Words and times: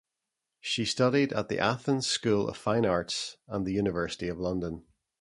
She 0.61 0.85
studied 0.85 1.31
at 1.31 1.47
the 1.47 1.59
Athens 1.59 2.07
School 2.07 2.49
of 2.49 2.57
Fine 2.57 2.87
Arts 2.87 3.37
and 3.47 3.67
the 3.67 3.73
University 3.73 4.29
of 4.29 4.39
London. 4.39 4.83